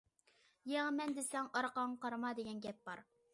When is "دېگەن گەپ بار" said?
2.41-3.05